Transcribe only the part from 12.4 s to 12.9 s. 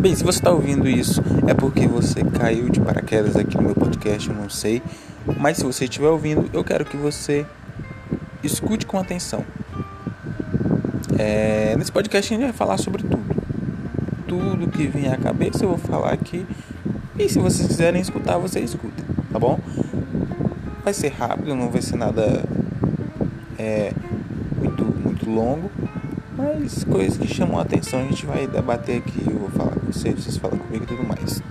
vai falar